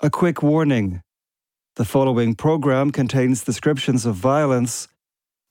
A 0.00 0.10
quick 0.10 0.44
warning 0.44 1.02
the 1.74 1.84
following 1.84 2.36
program 2.36 2.92
contains 2.92 3.42
descriptions 3.42 4.06
of 4.06 4.14
violence 4.14 4.86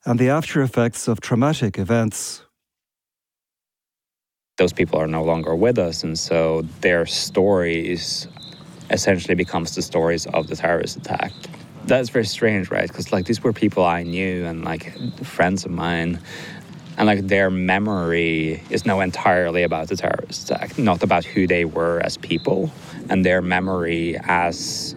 and 0.05 0.17
the 0.17 0.29
after 0.29 0.61
effects 0.61 1.09
of 1.09 1.19
traumatic 1.19 1.77
events. 1.77 2.45
Those 4.57 4.71
people 4.71 5.01
are 5.01 5.07
no 5.07 5.21
longer 5.21 5.53
with 5.53 5.77
us, 5.77 6.01
and 6.01 6.17
so 6.17 6.61
their 6.79 7.05
stories 7.05 8.29
essentially 8.89 9.35
becomes 9.35 9.75
the 9.75 9.81
stories 9.81 10.25
of 10.27 10.47
the 10.47 10.55
terrorist 10.55 10.95
attack. 10.95 11.33
That's 11.83 12.07
very 12.07 12.25
strange, 12.25 12.71
right? 12.71 12.87
Because 12.87 13.11
like 13.11 13.25
these 13.25 13.43
were 13.43 13.51
people 13.51 13.83
I 13.83 14.03
knew 14.03 14.45
and 14.45 14.63
like 14.63 14.93
friends 15.25 15.65
of 15.65 15.71
mine, 15.71 16.21
and 16.97 17.05
like 17.05 17.27
their 17.27 17.49
memory 17.51 18.63
is 18.71 18.85
now 18.85 18.99
entirely 18.99 19.63
about 19.63 19.87
the 19.87 19.95
terrorist 19.95 20.49
attack, 20.49 20.77
not 20.77 21.03
about 21.03 21.23
who 21.23 21.45
they 21.45 21.63
were 21.63 21.99
as 21.99 22.17
people, 22.17 22.71
and 23.09 23.23
their 23.23 23.41
memory 23.41 24.17
as 24.23 24.95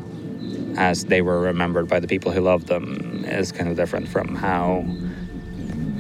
as 0.77 1.05
they 1.05 1.21
were 1.21 1.41
remembered 1.41 1.89
by 1.89 2.01
the 2.01 2.07
people 2.07 2.33
who 2.33 2.41
loved 2.41 2.67
them 2.69 3.25
is 3.27 3.53
kind 3.53 3.69
of 3.69 3.77
different 3.77 4.09
from 4.09 4.35
how 4.35 4.83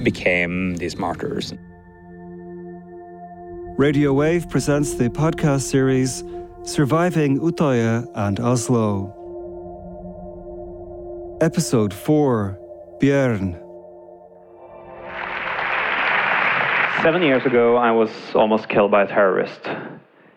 became 0.02 0.76
these 0.76 0.96
martyrs. 0.96 1.52
Radio 3.76 4.12
Wave 4.12 4.48
presents 4.48 4.94
the 4.94 5.08
podcast 5.10 5.62
series 5.62 6.24
Surviving 6.62 7.40
Utøya 7.40 8.06
and 8.14 8.40
Oslo. 8.40 9.16
Episode 11.40 11.92
4 11.92 12.56
Bjørn. 13.00 13.69
Seven 17.02 17.22
years 17.22 17.46
ago, 17.46 17.76
I 17.76 17.92
was 17.92 18.10
almost 18.34 18.68
killed 18.68 18.90
by 18.90 19.04
a 19.04 19.06
terrorist. 19.06 19.60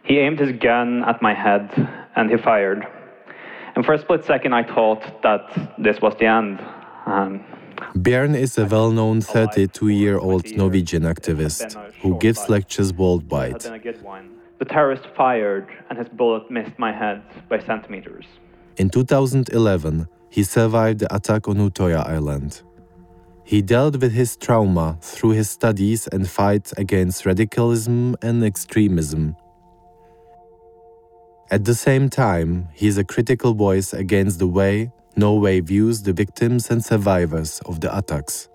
He 0.03 0.19
aimed 0.19 0.39
his 0.39 0.53
gun 0.59 1.03
at 1.03 1.21
my 1.21 1.33
head 1.33 1.69
and 2.15 2.29
he 2.29 2.37
fired. 2.37 2.87
And 3.75 3.85
for 3.85 3.93
a 3.93 3.99
split 3.99 4.23
second, 4.23 4.53
I 4.53 4.63
thought 4.63 5.21
that 5.23 5.43
this 5.77 5.99
was 5.99 6.13
the 6.19 6.27
end. 6.27 6.61
Um, 7.05 7.43
Bjørn 7.97 8.33
is 8.35 8.57
a 8.57 8.65
well 8.65 8.91
known 8.91 9.19
32 9.19 9.89
year 9.89 10.17
old 10.17 10.45
Norwegian 10.55 11.03
activist 11.03 11.75
who 12.01 12.17
gives 12.19 12.47
lectures 12.47 12.93
worldwide. 12.93 13.59
The 14.59 14.65
terrorist 14.65 15.05
fired, 15.17 15.67
and 15.89 15.97
his 15.99 16.07
bullet 16.07 16.49
missed 16.49 16.79
my 16.79 16.93
head 16.93 17.23
by 17.49 17.59
centimeters. 17.59 18.25
In 18.77 18.89
2011, 18.89 20.07
he 20.29 20.43
survived 20.43 20.99
the 20.99 21.13
attack 21.13 21.49
on 21.49 21.57
Utoya 21.57 22.07
Island. 22.07 22.61
He 23.45 23.61
dealt 23.61 23.97
with 23.97 24.13
his 24.13 24.37
trauma 24.37 24.97
through 25.01 25.31
his 25.31 25.49
studies 25.49 26.07
and 26.07 26.29
fight 26.29 26.71
against 26.77 27.25
radicalism 27.25 28.15
and 28.21 28.43
extremism. 28.43 29.35
At 31.51 31.65
the 31.65 31.75
same 31.75 32.09
time, 32.09 32.69
he 32.73 32.87
is 32.87 32.97
a 32.97 33.03
critical 33.03 33.53
voice 33.53 33.93
against 33.93 34.39
the 34.39 34.47
way 34.47 34.91
Norway 35.15 35.59
views 35.59 36.01
the 36.01 36.13
victims 36.13 36.71
and 36.71 36.83
survivors 36.83 37.59
of 37.65 37.81
the 37.81 37.95
attacks. 37.95 38.47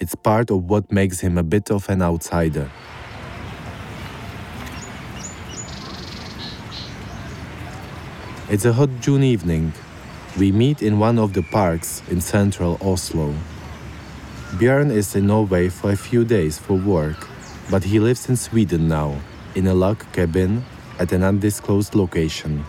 It's 0.00 0.14
part 0.14 0.50
of 0.50 0.64
what 0.64 0.90
makes 0.90 1.20
him 1.20 1.36
a 1.36 1.42
bit 1.42 1.70
of 1.70 1.88
an 1.90 2.00
outsider. 2.00 2.70
It's 8.48 8.64
a 8.64 8.72
hot 8.72 8.90
June 9.00 9.24
evening. 9.24 9.72
We 10.38 10.52
meet 10.52 10.82
in 10.82 10.98
one 10.98 11.18
of 11.18 11.32
the 11.32 11.42
parks 11.42 12.02
in 12.08 12.20
central 12.20 12.78
Oslo. 12.80 13.34
Bjørn 14.58 14.92
is 14.92 15.16
in 15.16 15.26
Norway 15.26 15.68
for 15.68 15.90
a 15.90 15.96
few 15.96 16.24
days 16.24 16.58
for 16.58 16.74
work, 16.74 17.26
but 17.70 17.82
he 17.82 17.98
lives 17.98 18.28
in 18.28 18.36
Sweden 18.36 18.86
now, 18.86 19.16
in 19.56 19.66
a 19.66 19.74
log 19.74 20.04
cabin 20.12 20.64
at 21.00 21.10
an 21.10 21.24
undisclosed 21.24 21.96
location. 21.96 22.64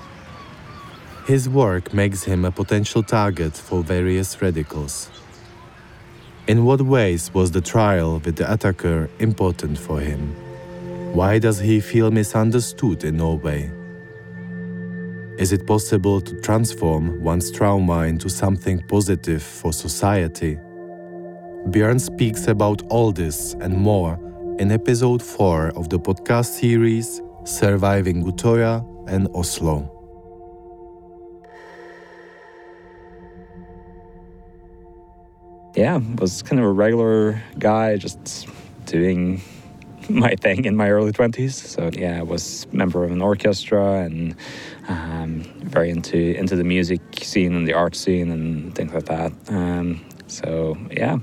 His 1.28 1.47
work 1.47 1.94
makes 1.94 2.23
him 2.23 2.44
a 2.44 2.50
potential 2.50 3.03
target 3.03 3.56
for 3.56 3.83
various 3.83 4.41
radicals. 4.41 5.11
In 6.47 6.66
what 6.66 6.81
ways 6.81 7.31
was 7.36 7.52
the 7.52 7.61
trial 7.61 8.19
with 8.25 8.38
the 8.38 8.52
attacker 8.52 9.07
important 9.19 9.78
for 9.78 10.00
him? 10.00 10.34
Why 11.13 11.38
does 11.38 11.59
he 11.59 11.79
feel 11.81 12.09
misunderstood 12.09 13.03
in 13.03 13.18
Norway? 13.18 13.69
Is 15.38 15.51
it 15.51 15.68
possible 15.68 16.19
to 16.22 16.41
transform 16.41 17.22
one's 17.24 17.51
trauma 17.51 18.06
into 18.06 18.28
something 18.28 18.81
positive 18.88 19.44
for 19.44 19.72
society? 19.72 20.57
Bjørn 21.72 22.00
speaks 22.00 22.48
about 22.48 22.81
all 22.90 23.12
this 23.12 23.56
and 23.62 23.76
more 23.78 24.18
in 24.59 24.72
episode 24.72 25.22
4 25.22 25.72
of 25.76 25.90
the 25.90 26.00
podcast 26.00 26.59
series 26.59 27.22
Surviving 27.46 28.24
Utøya 28.24 28.84
and 29.08 29.28
Oslo. 29.34 29.96
yeah, 35.75 36.00
was 36.20 36.42
kind 36.42 36.59
of 36.59 36.66
a 36.66 36.72
regular 36.72 37.42
guy, 37.59 37.98
just 37.98 38.48
doing 38.86 39.42
my 40.09 40.36
thing 40.36 40.66
in 40.66 40.75
my 40.75 40.90
early 40.90 41.12
20s. 41.12 41.52
So 41.52 41.90
yeah, 41.94 42.20
I 42.20 42.24
was 42.24 42.68
member 42.72 43.04
of 43.04 43.12
an 43.12 43.22
orchestra 43.22 44.00
and 44.00 44.36
um, 44.88 45.42
very 45.58 45.90
into 45.90 46.18
into 46.18 46.56
the 46.56 46.64
music 46.64 47.02
scene 47.22 47.54
and 47.56 47.68
the 47.68 47.74
art 47.74 47.96
scene 47.96 48.31
and 48.31 48.74
things 48.74 48.94
like 48.94 49.06
that. 49.06 49.34
Um, 49.50 50.06
so 50.28 50.78
yeah, 50.91 51.19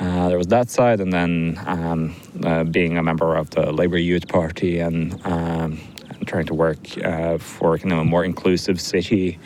uh, 0.00 0.28
there 0.28 0.38
was 0.38 0.48
that 0.48 0.70
side, 0.70 1.00
and 1.00 1.12
then 1.12 1.60
um, 1.66 2.14
uh, 2.44 2.64
being 2.64 2.98
a 2.98 3.02
member 3.02 3.36
of 3.36 3.50
the 3.50 3.72
Labour 3.72 3.98
Youth 3.98 4.28
Party 4.28 4.80
and, 4.80 5.14
um, 5.24 5.78
and 6.08 6.26
trying 6.26 6.46
to 6.46 6.54
work 6.54 6.78
uh, 7.04 7.38
for 7.38 7.78
kind 7.78 7.92
of 7.92 7.98
a 7.98 8.04
more 8.04 8.24
inclusive 8.24 8.80
city 8.80 9.38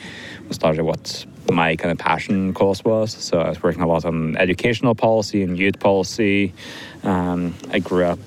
was 0.49 0.63
largely 0.63 0.83
what 0.83 1.27
my 1.51 1.77
kind 1.77 1.93
of 1.93 1.99
passion 1.99 2.55
course 2.55 2.83
was. 2.83 3.13
So 3.13 3.41
I 3.41 3.51
was 3.51 3.63
working 3.63 3.83
a 3.83 3.87
lot 3.87 4.05
on 4.05 4.37
educational 4.37 4.95
policy 4.95 5.43
and 5.43 5.59
youth 5.59 5.79
policy. 5.79 6.55
Um, 7.03 7.55
I 7.71 7.79
grew 7.79 8.05
up 8.05 8.19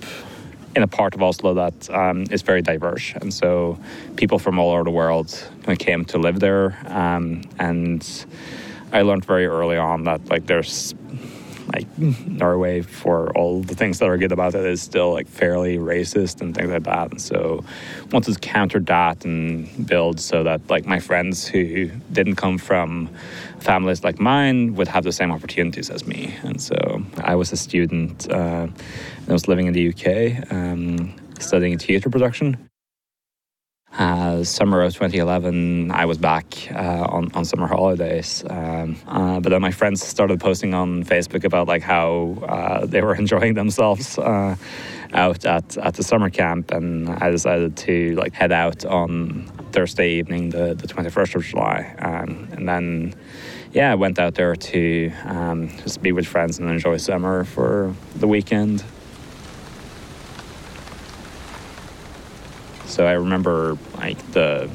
in 0.75 0.83
a 0.83 0.87
part 0.87 1.15
of 1.15 1.21
Oslo 1.21 1.55
that 1.55 1.89
um, 1.89 2.25
is 2.31 2.43
very 2.43 2.61
diverse, 2.61 3.13
and 3.15 3.33
so 3.33 3.77
people 4.15 4.39
from 4.39 4.59
all 4.59 4.71
over 4.71 4.83
the 4.83 4.91
world 4.91 5.49
came 5.79 6.05
to 6.05 6.17
live 6.17 6.39
there. 6.39 6.77
Um, 6.85 7.41
and 7.59 8.25
I 8.91 9.01
learned 9.01 9.25
very 9.25 9.45
early 9.45 9.77
on 9.77 10.03
that 10.03 10.29
like 10.29 10.47
there's 10.47 10.93
like 11.73 11.87
Norway, 12.27 12.81
for 12.81 13.35
all 13.37 13.61
the 13.61 13.75
things 13.75 13.99
that 13.99 14.09
are 14.09 14.17
good 14.17 14.31
about 14.31 14.55
it, 14.55 14.65
is 14.65 14.81
still 14.81 15.11
like 15.11 15.27
fairly 15.27 15.77
racist 15.77 16.41
and 16.41 16.55
things 16.55 16.69
like 16.69 16.83
that. 16.83 17.11
And 17.11 17.21
so, 17.21 17.63
once 18.11 18.27
it's 18.27 18.37
counter 18.41 18.79
that 18.79 19.25
and 19.25 19.87
build 19.87 20.19
so 20.19 20.43
that 20.43 20.69
like 20.69 20.85
my 20.85 20.99
friends 20.99 21.47
who 21.47 21.85
didn't 22.11 22.35
come 22.35 22.57
from 22.57 23.09
families 23.59 24.03
like 24.03 24.19
mine 24.19 24.75
would 24.75 24.87
have 24.87 25.03
the 25.03 25.11
same 25.11 25.31
opportunities 25.31 25.89
as 25.89 26.05
me. 26.05 26.35
And 26.43 26.61
so, 26.61 27.03
I 27.19 27.35
was 27.35 27.51
a 27.51 27.57
student. 27.57 28.29
Uh, 28.29 28.67
I 29.27 29.33
was 29.33 29.47
living 29.47 29.67
in 29.67 29.73
the 29.73 29.89
UK, 29.89 30.51
um, 30.51 31.15
studying 31.39 31.77
theatre 31.77 32.09
production. 32.09 32.70
Uh, 33.97 34.41
summer 34.41 34.81
of 34.83 34.93
2011, 34.93 35.91
I 35.91 36.05
was 36.05 36.17
back 36.17 36.69
uh, 36.71 37.05
on, 37.09 37.29
on 37.33 37.43
summer 37.43 37.67
holidays. 37.67 38.41
Um, 38.49 38.95
uh, 39.05 39.41
but 39.41 39.49
then 39.49 39.61
my 39.61 39.71
friends 39.71 40.01
started 40.01 40.39
posting 40.39 40.73
on 40.73 41.03
Facebook 41.03 41.43
about 41.43 41.67
like 41.67 41.81
how 41.81 42.37
uh, 42.47 42.85
they 42.85 43.01
were 43.01 43.15
enjoying 43.23 43.53
themselves 43.53 44.17
uh, 44.17 44.55
out 45.13 45.43
at, 45.43 45.77
at 45.77 45.95
the 45.95 46.03
summer 46.03 46.29
camp, 46.29 46.71
and 46.71 47.09
I 47.09 47.31
decided 47.31 47.75
to 47.77 48.15
like 48.15 48.33
head 48.33 48.53
out 48.53 48.85
on 48.85 49.51
Thursday 49.73 50.13
evening, 50.13 50.51
the, 50.51 50.73
the 50.73 50.87
21st 50.87 51.35
of 51.35 51.43
July, 51.43 51.93
um, 51.99 52.47
and 52.53 52.69
then 52.69 53.13
yeah, 53.73 53.91
I 53.91 53.95
went 53.95 54.19
out 54.19 54.35
there 54.35 54.55
to 54.55 55.11
um, 55.25 55.69
just 55.83 56.01
be 56.01 56.13
with 56.13 56.27
friends 56.27 56.59
and 56.59 56.69
enjoy 56.69 56.95
summer 56.95 57.43
for 57.43 57.93
the 58.15 58.27
weekend. 58.27 58.85
So 62.91 63.07
I 63.07 63.13
remember 63.13 63.77
like 63.95 64.19
the 64.33 64.69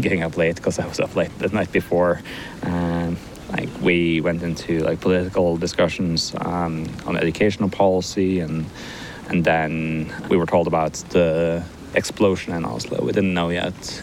getting 0.00 0.22
up 0.22 0.38
late 0.38 0.56
because 0.56 0.78
I 0.78 0.86
was 0.86 1.00
up 1.00 1.14
late 1.14 1.36
the 1.38 1.48
night 1.48 1.70
before. 1.70 2.22
Um, 2.62 3.18
like 3.50 3.68
we 3.82 4.22
went 4.22 4.42
into 4.42 4.80
like 4.80 5.00
political 5.00 5.58
discussions 5.58 6.34
um, 6.38 6.86
on 7.06 7.18
educational 7.18 7.68
policy, 7.68 8.40
and 8.40 8.64
and 9.28 9.44
then 9.44 10.12
we 10.30 10.38
were 10.38 10.46
told 10.46 10.66
about 10.66 10.94
the 11.10 11.62
explosion 11.94 12.54
in 12.54 12.64
Oslo. 12.64 13.02
We 13.04 13.12
didn't 13.12 13.34
know 13.34 13.50
yet 13.50 14.02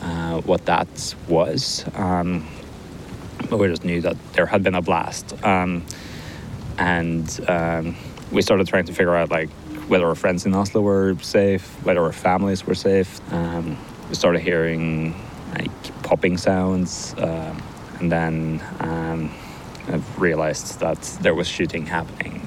uh, 0.00 0.40
what 0.40 0.64
that 0.64 1.14
was, 1.28 1.84
um, 1.94 2.48
but 3.50 3.58
we 3.58 3.68
just 3.68 3.84
knew 3.84 4.00
that 4.00 4.16
there 4.32 4.46
had 4.46 4.62
been 4.62 4.74
a 4.74 4.82
blast, 4.82 5.34
um, 5.44 5.84
and 6.78 7.28
um, 7.48 7.96
we 8.32 8.40
started 8.40 8.66
trying 8.66 8.86
to 8.86 8.94
figure 8.94 9.14
out 9.14 9.30
like 9.30 9.50
whether 9.88 10.06
our 10.06 10.14
friends 10.14 10.46
in 10.46 10.54
Oslo 10.54 10.80
were 10.80 11.16
safe, 11.20 11.66
whether 11.84 12.02
our 12.02 12.12
families 12.12 12.66
were 12.66 12.74
safe. 12.74 13.20
Um, 13.32 13.78
we 14.08 14.14
started 14.14 14.40
hearing 14.40 15.14
like 15.52 16.02
popping 16.02 16.36
sounds, 16.38 17.14
uh, 17.14 17.54
and 17.98 18.10
then 18.10 18.62
um, 18.80 19.30
I 19.88 20.00
realized 20.18 20.80
that 20.80 21.00
there 21.20 21.34
was 21.34 21.46
shooting 21.46 21.86
happening 21.86 22.46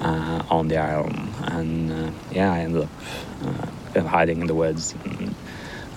uh, 0.00 0.42
on 0.50 0.68
the 0.68 0.78
island. 0.78 1.28
And 1.42 1.92
uh, 1.92 2.10
yeah, 2.30 2.52
I 2.52 2.60
ended 2.60 2.84
up 2.84 2.90
uh, 3.96 4.02
hiding 4.02 4.40
in 4.40 4.46
the 4.46 4.54
woods 4.54 4.94
and 5.04 5.34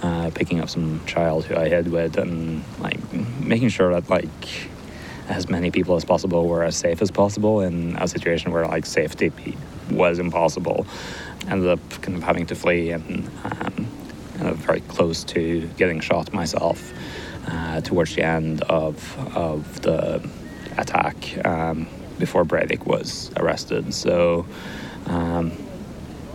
uh, 0.02 0.32
picking 0.34 0.60
up 0.60 0.70
some 0.70 1.06
child 1.06 1.46
who 1.46 1.56
I 1.56 1.70
hid 1.70 1.90
with, 1.90 2.18
and 2.18 2.64
like 2.80 3.00
making 3.40 3.70
sure 3.70 3.94
that 3.94 4.10
like 4.10 4.70
as 5.30 5.48
many 5.48 5.72
people 5.72 5.96
as 5.96 6.04
possible 6.04 6.48
were 6.48 6.64
as 6.64 6.76
safe 6.76 7.02
as 7.02 7.12
possible 7.12 7.62
in 7.62 7.96
a 7.98 8.08
situation 8.08 8.52
where 8.52 8.66
like 8.66 8.86
safety 8.86 9.30
was 9.90 10.20
impossible. 10.20 10.86
Ended 11.48 11.70
up 11.70 12.02
kind 12.02 12.18
of 12.18 12.24
having 12.24 12.46
to 12.48 12.56
flee 12.56 12.92
and 12.92 13.28
um, 13.44 13.88
kind 14.38 14.50
of 14.50 14.58
very 14.58 14.82
close 14.82 15.24
to 15.26 15.68
getting 15.78 16.00
shot 16.00 16.34
myself 16.34 16.94
uh, 17.48 17.82
towards 17.82 18.16
the 18.16 18.24
end 18.24 18.62
of 18.64 19.18
of 19.36 19.82
the 19.82 20.28
attack 20.78 21.46
um, 21.46 21.88
before 22.20 22.46
Breivik 22.46 22.86
was 22.86 23.32
arrested. 23.38 23.94
So. 23.94 24.46
Um, 25.08 25.52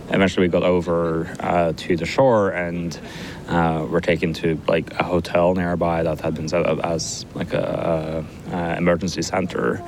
eventually 0.09 0.47
we 0.47 0.51
got 0.51 0.63
over 0.63 1.33
uh, 1.39 1.73
to 1.75 1.97
the 1.97 2.05
shore 2.05 2.51
and 2.51 2.99
uh, 3.47 3.85
were 3.89 4.01
taken 4.01 4.33
to 4.33 4.59
like 4.67 4.91
a 4.99 5.03
hotel 5.03 5.53
nearby 5.53 6.03
that 6.03 6.19
had 6.21 6.33
been 6.33 6.47
set 6.47 6.65
up 6.65 6.79
as 6.83 7.25
like 7.33 7.53
a, 7.53 8.25
a, 8.51 8.55
a 8.55 8.77
emergency 8.77 9.21
center 9.21 9.81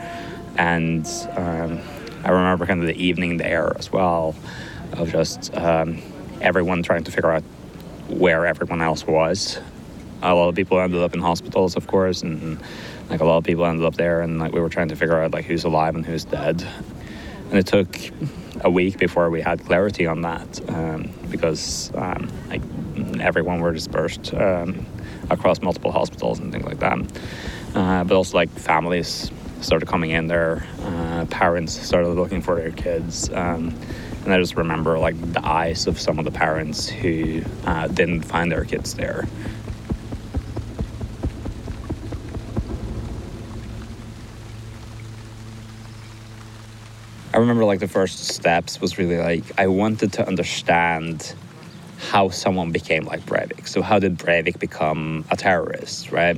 and 0.57 1.05
um, 1.37 1.79
i 2.23 2.29
remember 2.29 2.65
kind 2.65 2.81
of 2.81 2.87
the 2.87 3.01
evening 3.01 3.37
there 3.37 3.75
as 3.77 3.91
well 3.91 4.35
of 4.93 5.11
just 5.11 5.53
um, 5.55 6.01
everyone 6.41 6.81
trying 6.83 7.03
to 7.03 7.11
figure 7.11 7.31
out 7.31 7.43
where 8.07 8.45
everyone 8.45 8.81
else 8.81 9.05
was 9.05 9.59
a 10.21 10.33
lot 10.33 10.49
of 10.49 10.55
people 10.55 10.79
ended 10.79 11.01
up 11.01 11.13
in 11.13 11.21
hospitals 11.21 11.75
of 11.75 11.87
course 11.87 12.21
and 12.23 12.59
like 13.09 13.21
a 13.21 13.25
lot 13.25 13.37
of 13.37 13.43
people 13.43 13.65
ended 13.65 13.85
up 13.85 13.95
there 13.95 14.21
and 14.21 14.39
like 14.39 14.51
we 14.51 14.59
were 14.59 14.69
trying 14.69 14.89
to 14.89 14.95
figure 14.95 15.21
out 15.21 15.31
like 15.31 15.45
who's 15.45 15.63
alive 15.63 15.95
and 15.95 16.05
who's 16.05 16.25
dead 16.25 16.65
and 17.49 17.57
it 17.57 17.65
took 17.65 17.95
a 18.61 18.69
week 18.69 18.97
before 18.97 19.29
we 19.29 19.41
had 19.41 19.63
clarity 19.65 20.05
on 20.05 20.21
that 20.21 20.69
um, 20.69 21.09
because 21.29 21.91
um, 21.95 22.29
like 22.49 22.61
everyone 23.19 23.59
were 23.59 23.73
dispersed 23.73 24.33
um, 24.33 24.85
across 25.29 25.61
multiple 25.61 25.91
hospitals 25.91 26.39
and 26.39 26.51
things 26.51 26.65
like 26.65 26.79
that. 26.79 26.99
Uh, 27.75 28.03
but 28.03 28.15
also 28.15 28.37
like 28.37 28.49
families 28.49 29.31
started 29.61 29.87
coming 29.87 30.11
in 30.11 30.27
there, 30.27 30.65
uh, 30.83 31.25
parents 31.29 31.73
started 31.73 32.09
looking 32.09 32.41
for 32.41 32.55
their 32.55 32.71
kids. 32.71 33.29
Um, 33.29 33.75
and 34.23 34.33
I 34.33 34.39
just 34.39 34.55
remember 34.55 34.99
like 34.99 35.19
the 35.33 35.45
eyes 35.45 35.87
of 35.87 35.99
some 35.99 36.19
of 36.19 36.25
the 36.25 36.31
parents 36.31 36.87
who 36.87 37.41
uh, 37.65 37.87
didn't 37.87 38.21
find 38.21 38.51
their 38.51 38.65
kids 38.65 38.93
there. 38.93 39.27
I 47.33 47.37
remember 47.37 47.63
like 47.63 47.79
the 47.79 47.87
first 47.87 48.27
steps 48.27 48.81
was 48.81 48.97
really 48.97 49.17
like 49.17 49.43
I 49.57 49.67
wanted 49.67 50.13
to 50.13 50.27
understand 50.27 51.33
how 51.97 52.29
someone 52.29 52.71
became 52.71 53.03
like 53.05 53.25
Breivik. 53.25 53.67
So 53.67 53.81
how 53.81 53.99
did 53.99 54.17
Breivik 54.17 54.59
become 54.59 55.25
a 55.29 55.37
terrorist, 55.37 56.11
right? 56.11 56.37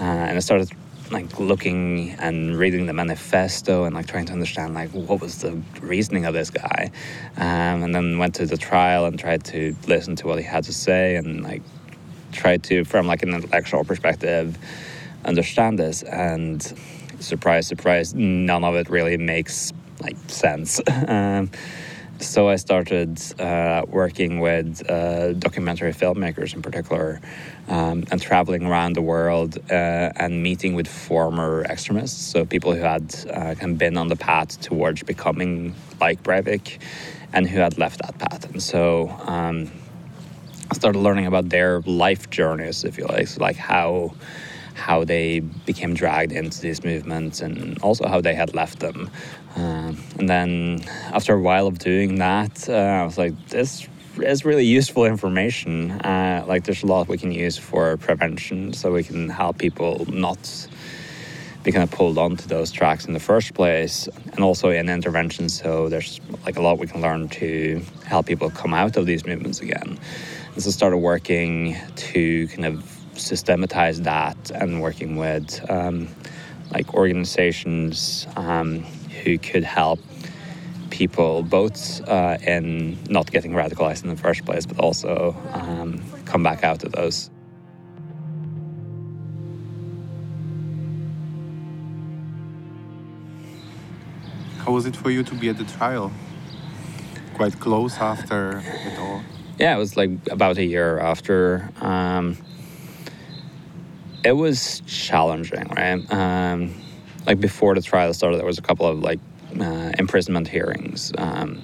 Uh, 0.00 0.04
and 0.04 0.36
I 0.36 0.40
started 0.40 0.70
like 1.10 1.38
looking 1.38 2.10
and 2.18 2.56
reading 2.56 2.86
the 2.86 2.92
manifesto 2.92 3.84
and 3.84 3.94
like 3.94 4.06
trying 4.06 4.26
to 4.26 4.32
understand 4.32 4.74
like 4.74 4.90
what 4.90 5.20
was 5.20 5.42
the 5.42 5.60
reasoning 5.80 6.24
of 6.24 6.34
this 6.34 6.50
guy, 6.50 6.90
um, 7.36 7.82
and 7.82 7.94
then 7.94 8.18
went 8.18 8.34
to 8.36 8.46
the 8.46 8.56
trial 8.56 9.06
and 9.06 9.18
tried 9.18 9.44
to 9.44 9.74
listen 9.86 10.16
to 10.16 10.26
what 10.26 10.38
he 10.38 10.44
had 10.44 10.64
to 10.64 10.72
say 10.72 11.16
and 11.16 11.42
like 11.42 11.62
tried 12.32 12.62
to 12.62 12.84
from 12.84 13.06
like 13.06 13.22
an 13.22 13.34
intellectual 13.34 13.84
perspective 13.84 14.56
understand 15.24 15.78
this 15.78 16.02
and 16.04 16.74
surprise 17.18 17.66
surprise 17.66 18.14
none 18.14 18.62
of 18.62 18.74
it 18.76 18.88
really 18.88 19.16
makes 19.16 19.72
like 20.00 20.16
sense. 20.28 20.80
um, 21.08 21.50
so 22.20 22.48
I 22.48 22.56
started 22.56 23.20
uh, 23.40 23.84
working 23.88 24.40
with 24.40 24.88
uh, 24.88 25.32
documentary 25.32 25.92
filmmakers 25.92 26.54
in 26.54 26.62
particular, 26.62 27.20
um, 27.68 28.04
and 28.10 28.20
traveling 28.20 28.66
around 28.66 28.94
the 28.94 29.02
world 29.02 29.58
uh, 29.70 29.72
and 30.16 30.42
meeting 30.42 30.74
with 30.74 30.88
former 30.88 31.64
extremists, 31.64 32.20
so 32.20 32.44
people 32.44 32.74
who 32.74 32.82
had 32.82 33.14
uh, 33.30 33.54
kind 33.54 33.72
of 33.72 33.78
been 33.78 33.96
on 33.96 34.08
the 34.08 34.16
path 34.16 34.60
towards 34.60 35.02
becoming 35.02 35.74
like 36.00 36.22
Breivik, 36.22 36.78
and 37.32 37.48
who 37.48 37.58
had 37.58 37.78
left 37.78 38.02
that 38.02 38.18
path. 38.18 38.50
And 38.50 38.62
so 38.62 39.08
um, 39.26 39.70
I 40.70 40.74
started 40.74 40.98
learning 40.98 41.26
about 41.26 41.48
their 41.48 41.80
life 41.80 42.30
journeys, 42.30 42.84
if 42.84 42.98
you 42.98 43.06
like, 43.06 43.28
so 43.28 43.40
like 43.40 43.56
how 43.56 44.14
how 44.74 45.04
they 45.04 45.40
became 45.40 45.94
dragged 45.94 46.32
into 46.32 46.60
these 46.60 46.84
movements 46.84 47.40
and 47.40 47.78
also 47.82 48.06
how 48.06 48.20
they 48.20 48.34
had 48.34 48.54
left 48.54 48.80
them. 48.80 49.10
Uh, 49.56 49.92
and 50.18 50.28
then 50.28 50.80
after 51.12 51.34
a 51.34 51.40
while 51.40 51.66
of 51.66 51.78
doing 51.78 52.16
that, 52.16 52.68
uh, 52.68 52.72
I 52.72 53.04
was 53.04 53.18
like, 53.18 53.34
this 53.48 53.88
is 54.18 54.44
really 54.44 54.64
useful 54.64 55.04
information. 55.04 55.92
Uh, 55.92 56.44
like, 56.46 56.64
there's 56.64 56.82
a 56.82 56.86
lot 56.86 57.08
we 57.08 57.18
can 57.18 57.32
use 57.32 57.58
for 57.58 57.96
prevention 57.96 58.72
so 58.72 58.92
we 58.92 59.04
can 59.04 59.28
help 59.28 59.58
people 59.58 60.06
not 60.08 60.68
be 61.62 61.72
kind 61.72 61.82
of 61.82 61.90
pulled 61.90 62.16
onto 62.16 62.46
those 62.48 62.72
tracks 62.72 63.04
in 63.04 63.12
the 63.12 63.20
first 63.20 63.52
place 63.54 64.08
and 64.32 64.40
also 64.40 64.70
in 64.70 64.88
intervention 64.88 65.48
so 65.48 65.90
there's 65.90 66.18
like 66.46 66.56
a 66.56 66.62
lot 66.62 66.78
we 66.78 66.86
can 66.86 67.02
learn 67.02 67.28
to 67.28 67.82
help 68.06 68.24
people 68.26 68.48
come 68.50 68.72
out 68.72 68.96
of 68.96 69.04
these 69.04 69.26
movements 69.26 69.60
again 69.60 69.98
and 70.54 70.62
so 70.62 70.70
started 70.70 70.96
working 70.96 71.76
to 71.96 72.48
kind 72.48 72.64
of 72.64 72.99
systematize 73.20 74.02
that 74.02 74.50
and 74.50 74.80
working 74.80 75.16
with 75.16 75.68
um, 75.70 76.08
like 76.72 76.94
organizations 76.94 78.26
um, 78.36 78.80
who 79.22 79.38
could 79.38 79.64
help 79.64 80.00
people 80.90 81.42
both 81.42 82.06
uh, 82.08 82.36
in 82.46 82.98
not 83.08 83.30
getting 83.30 83.52
radicalized 83.52 84.02
in 84.02 84.10
the 84.10 84.16
first 84.16 84.44
place, 84.44 84.66
but 84.66 84.78
also 84.78 85.36
um, 85.52 86.02
come 86.24 86.42
back 86.42 86.64
out 86.64 86.82
of 86.84 86.92
those. 86.92 87.30
How 94.58 94.72
was 94.72 94.86
it 94.86 94.94
for 94.94 95.10
you 95.10 95.22
to 95.22 95.34
be 95.34 95.48
at 95.48 95.56
the 95.56 95.64
trial? 95.64 96.12
Quite 97.34 97.58
close 97.58 97.96
after 97.98 98.58
it 98.58 98.98
all. 98.98 99.22
Yeah, 99.58 99.74
it 99.74 99.78
was 99.78 99.96
like 99.96 100.10
about 100.30 100.58
a 100.58 100.64
year 100.64 100.98
after. 100.98 101.70
Um, 101.80 102.36
it 104.24 104.32
was 104.32 104.82
challenging, 104.86 105.66
right? 105.76 106.12
Um, 106.12 106.74
like 107.26 107.40
before 107.40 107.74
the 107.74 107.82
trial 107.82 108.12
started, 108.14 108.38
there 108.38 108.46
was 108.46 108.58
a 108.58 108.62
couple 108.62 108.86
of 108.86 109.00
like 109.00 109.20
uh, 109.58 109.92
imprisonment 109.98 110.48
hearings. 110.48 111.12
Um, 111.16 111.60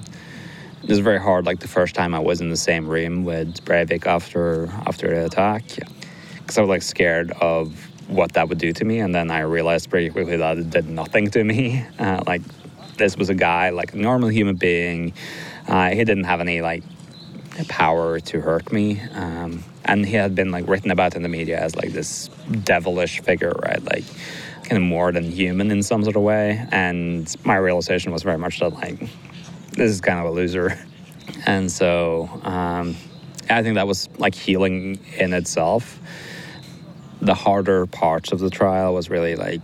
it 0.82 0.88
was 0.88 1.00
very 1.00 1.20
hard. 1.20 1.46
Like 1.46 1.60
the 1.60 1.68
first 1.68 1.94
time 1.94 2.14
I 2.14 2.18
was 2.18 2.40
in 2.40 2.50
the 2.50 2.56
same 2.56 2.88
room 2.88 3.24
with 3.24 3.64
Breivik 3.64 4.06
after 4.06 4.66
after 4.86 5.08
the 5.08 5.26
attack, 5.26 5.64
because 6.34 6.58
I 6.58 6.60
was 6.60 6.68
like 6.68 6.82
scared 6.82 7.32
of 7.32 7.74
what 8.08 8.32
that 8.34 8.48
would 8.48 8.58
do 8.58 8.72
to 8.72 8.84
me, 8.84 9.00
and 9.00 9.14
then 9.14 9.30
I 9.30 9.40
realized 9.40 9.90
pretty 9.90 10.10
quickly 10.10 10.36
that 10.36 10.58
it 10.58 10.70
did 10.70 10.88
nothing 10.88 11.30
to 11.32 11.42
me. 11.42 11.84
Uh, 11.98 12.22
like 12.26 12.42
this 12.96 13.16
was 13.16 13.28
a 13.28 13.34
guy, 13.34 13.70
like 13.70 13.94
a 13.94 13.96
normal 13.96 14.28
human 14.28 14.56
being. 14.56 15.12
Uh, 15.66 15.90
he 15.90 15.96
didn't 15.96 16.24
have 16.24 16.40
any 16.40 16.60
like 16.60 16.84
power 17.64 18.20
to 18.20 18.40
hurt 18.40 18.72
me. 18.72 19.00
Um, 19.12 19.64
and 19.84 20.04
he 20.04 20.14
had 20.14 20.34
been 20.34 20.50
like 20.50 20.68
written 20.68 20.90
about 20.90 21.14
in 21.14 21.22
the 21.22 21.28
media 21.28 21.58
as 21.58 21.76
like 21.76 21.92
this 21.92 22.28
devilish 22.64 23.20
figure, 23.20 23.54
right? 23.62 23.82
Like 23.84 24.04
kind 24.64 24.76
of 24.76 24.82
more 24.82 25.12
than 25.12 25.24
human 25.24 25.70
in 25.70 25.82
some 25.82 26.02
sort 26.02 26.16
of 26.16 26.22
way. 26.22 26.66
And 26.70 27.34
my 27.44 27.56
realization 27.56 28.12
was 28.12 28.22
very 28.22 28.38
much 28.38 28.60
that 28.60 28.70
like 28.70 28.98
this 29.72 29.90
is 29.90 30.00
kind 30.00 30.18
of 30.18 30.26
a 30.26 30.30
loser. 30.30 30.78
And 31.44 31.70
so 31.70 32.28
um, 32.44 32.96
I 33.50 33.62
think 33.62 33.74
that 33.74 33.86
was 33.86 34.08
like 34.16 34.34
healing 34.34 34.98
in 35.16 35.32
itself. 35.32 35.98
The 37.20 37.34
harder 37.34 37.86
parts 37.86 38.30
of 38.30 38.38
the 38.38 38.48
trial 38.48 38.94
was 38.94 39.10
really 39.10 39.34
like 39.34 39.60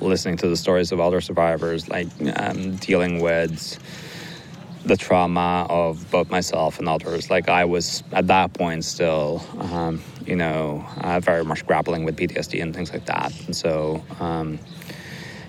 listening 0.00 0.36
to 0.38 0.48
the 0.48 0.56
stories 0.56 0.92
of 0.92 1.00
other 1.00 1.20
survivors, 1.20 1.88
like 1.88 2.08
um, 2.36 2.76
dealing 2.76 3.20
with 3.20 3.78
the 4.84 4.96
trauma 4.96 5.66
of 5.68 6.10
both 6.10 6.30
myself 6.30 6.78
and 6.78 6.88
others. 6.88 7.30
Like 7.30 7.48
I 7.48 7.64
was 7.64 8.02
at 8.12 8.26
that 8.26 8.52
point 8.52 8.84
still, 8.84 9.44
um, 9.58 10.02
you 10.26 10.36
know, 10.36 10.84
uh, 10.98 11.20
very 11.20 11.44
much 11.44 11.66
grappling 11.66 12.04
with 12.04 12.16
PTSD 12.16 12.62
and 12.62 12.74
things 12.74 12.92
like 12.92 13.06
that. 13.06 13.32
And 13.46 13.54
so, 13.54 14.02
um, 14.18 14.58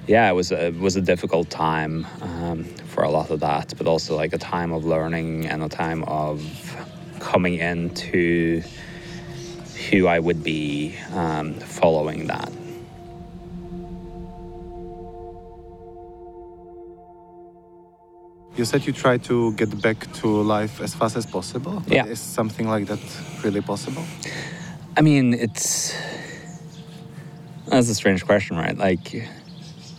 yeah, 0.07 0.29
it 0.29 0.33
was 0.33 0.51
a, 0.51 0.67
it 0.67 0.79
was 0.79 0.95
a 0.95 1.01
difficult 1.01 1.49
time 1.49 2.05
um, 2.21 2.63
for 2.63 3.03
a 3.03 3.09
lot 3.09 3.31
of 3.31 3.39
that, 3.39 3.73
but 3.77 3.87
also 3.87 4.15
like 4.15 4.33
a 4.33 4.37
time 4.37 4.71
of 4.71 4.85
learning 4.85 5.47
and 5.47 5.63
a 5.63 5.69
time 5.69 6.03
of 6.03 6.41
coming 7.19 7.55
into 7.55 8.61
who 9.89 10.07
I 10.07 10.19
would 10.19 10.43
be 10.43 10.95
um, 11.11 11.53
following 11.55 12.27
that. 12.27 12.51
You 18.55 18.65
said 18.65 18.85
you 18.85 18.93
try 18.93 19.17
to 19.17 19.51
get 19.53 19.81
back 19.81 20.11
to 20.13 20.27
life 20.27 20.79
as 20.79 20.93
fast 20.93 21.15
as 21.15 21.25
possible. 21.25 21.81
Yeah. 21.87 22.05
Is 22.05 22.19
something 22.19 22.67
like 22.67 22.85
that 22.85 22.99
really 23.43 23.61
possible? 23.61 24.03
I 24.95 25.01
mean, 25.01 25.33
it's 25.33 25.95
that's 27.65 27.89
a 27.89 27.95
strange 27.95 28.23
question, 28.25 28.55
right? 28.57 28.77
Like, 28.77 29.27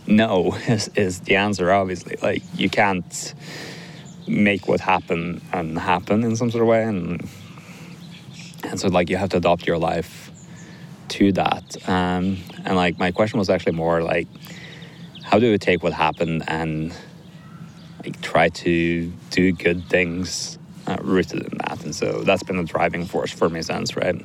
no 0.06 0.54
is, 0.68 0.88
is 0.94 1.20
the 1.20 1.34
answer. 1.34 1.72
Obviously, 1.72 2.16
like 2.22 2.42
you 2.54 2.70
can't 2.70 3.34
make 4.28 4.68
what 4.68 4.80
happened 4.80 5.40
and 5.52 5.76
happen 5.76 6.22
in 6.22 6.36
some 6.36 6.52
sort 6.52 6.62
of 6.62 6.68
way, 6.68 6.84
and 6.84 7.28
and 8.62 8.78
so 8.78 8.86
like 8.86 9.10
you 9.10 9.16
have 9.16 9.30
to 9.30 9.38
adopt 9.38 9.66
your 9.66 9.78
life 9.78 10.30
to 11.08 11.32
that. 11.32 11.88
Um, 11.88 12.38
and 12.64 12.76
like 12.76 13.00
my 13.00 13.10
question 13.10 13.40
was 13.40 13.50
actually 13.50 13.72
more 13.72 14.00
like, 14.00 14.28
how 15.24 15.40
do 15.40 15.50
we 15.50 15.58
take 15.58 15.82
what 15.82 15.92
happened 15.92 16.44
and 16.46 16.94
like 18.04 18.20
try 18.20 18.48
to 18.50 19.10
do 19.30 19.52
good 19.52 19.88
things 19.88 20.58
uh, 20.86 20.96
rooted 21.00 21.42
in 21.42 21.58
that? 21.58 21.84
And 21.84 21.94
so 21.94 22.22
that's 22.22 22.42
been 22.42 22.56
the 22.56 22.64
driving 22.64 23.06
force 23.06 23.32
for 23.32 23.48
me 23.48 23.62
since, 23.62 23.96
right? 23.96 24.24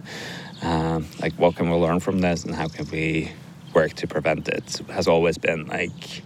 Um, 0.61 1.07
like 1.21 1.33
what 1.33 1.55
can 1.55 1.69
we 1.69 1.77
learn 1.77 1.99
from 1.99 2.19
this 2.19 2.43
and 2.43 2.53
how 2.53 2.67
can 2.67 2.89
we 2.89 3.31
work 3.73 3.93
to 3.93 4.07
prevent 4.07 4.47
it? 4.47 4.81
Has 4.89 5.07
always 5.07 5.37
been 5.37 5.67
like 5.67 6.23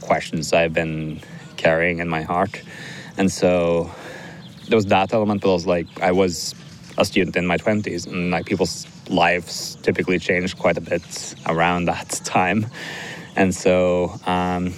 questions 0.00 0.52
I've 0.52 0.72
been 0.72 1.20
carrying 1.56 1.98
in 1.98 2.08
my 2.08 2.22
heart, 2.22 2.62
and 3.16 3.30
so 3.30 3.90
there 4.68 4.76
was 4.76 4.86
that 4.86 5.12
element, 5.12 5.40
but 5.42 5.50
I 5.50 5.52
was 5.52 5.66
like 5.66 6.00
I 6.00 6.12
was 6.12 6.54
a 6.98 7.04
student 7.04 7.36
in 7.36 7.46
my 7.46 7.58
20s 7.58 8.06
and 8.06 8.30
like 8.30 8.46
people's 8.46 8.86
lives 9.08 9.76
typically 9.82 10.18
change 10.18 10.56
quite 10.56 10.78
a 10.78 10.80
bit 10.80 11.34
around 11.46 11.84
that 11.92 12.08
time 12.24 12.66
and 13.36 13.54
so 13.54 14.18
um, 14.24 14.72